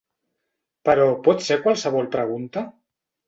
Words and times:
Però 0.89 1.05
pot 1.27 1.45
ser 1.49 1.57
qualsevol 1.67 2.09
pregunta? 2.17 2.65